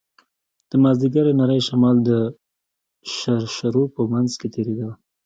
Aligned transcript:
د 0.69 0.71
مازديګر 0.83 1.25
نرى 1.39 1.59
شمال 1.67 1.97
د 2.09 2.11
شرشرو 3.15 3.83
په 3.95 4.01
منځ 4.11 4.31
کښې 4.39 4.49
تېرېده. 4.55 4.89